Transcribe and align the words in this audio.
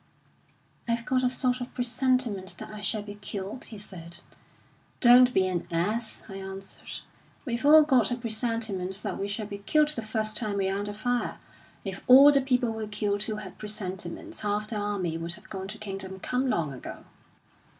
'I've 0.89 1.05
got 1.05 1.21
a 1.21 1.29
sort 1.29 1.61
of 1.61 1.75
presentiment 1.75 2.55
that 2.57 2.71
I 2.71 2.81
shall 2.81 3.03
be 3.03 3.13
killed,' 3.21 3.65
he 3.65 3.77
said. 3.77 4.17
'Don't 4.99 5.31
be 5.31 5.45
an 5.47 5.67
ass,' 5.69 6.23
I 6.27 6.37
answered. 6.37 7.01
'We've 7.45 7.63
all 7.67 7.83
got 7.83 8.09
a 8.09 8.15
presentiment 8.15 8.95
that 9.03 9.19
we 9.19 9.27
shall 9.27 9.45
be 9.45 9.59
killed 9.59 9.89
the 9.89 10.01
first 10.01 10.35
time 10.35 10.57
we're 10.57 10.75
under 10.75 10.91
fire. 10.91 11.37
If 11.85 12.01
all 12.07 12.31
the 12.31 12.41
people 12.41 12.73
were 12.73 12.87
killed 12.87 13.21
who 13.21 13.35
had 13.35 13.59
presentiments, 13.59 14.39
half 14.39 14.69
the 14.69 14.77
army 14.77 15.19
would 15.19 15.33
have 15.33 15.51
gone 15.51 15.67
to 15.67 15.77
kingdom 15.77 16.19
come 16.19 16.49
long 16.49 16.73
ago.'" 16.73 17.05